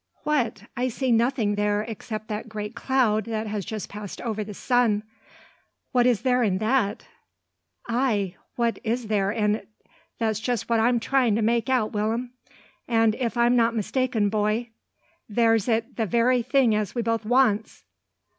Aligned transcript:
"What? 0.23 0.63
I 0.75 0.87
see 0.87 1.11
nothing 1.11 1.53
there 1.53 1.83
except 1.83 2.27
that 2.29 2.49
great 2.49 2.73
cloud 2.75 3.25
that 3.25 3.45
has 3.45 3.63
just 3.63 3.87
passed 3.87 4.19
over 4.21 4.43
the 4.43 4.55
sun. 4.55 5.03
What 5.91 6.07
is 6.07 6.23
there 6.23 6.41
in 6.41 6.57
that?" 6.57 7.05
"Ay, 7.87 8.35
what 8.55 8.79
is 8.83 9.09
there 9.09 9.31
in't? 9.31 9.67
That's 10.17 10.39
just 10.39 10.69
what 10.71 10.79
I'm 10.79 10.99
tryin' 10.99 11.35
to 11.35 11.43
make 11.43 11.69
out, 11.69 11.91
Will'm; 11.91 12.31
an' 12.87 13.13
if 13.13 13.37
I'm 13.37 13.55
not 13.55 13.75
mistaken, 13.75 14.29
boy, 14.29 14.71
there's 15.29 15.67
it 15.67 15.83
't 15.85 15.97
the 15.97 16.07
very 16.07 16.41
thing 16.41 16.73
as 16.73 16.95
we 16.95 17.03
both 17.03 17.23
wants." 17.23 17.83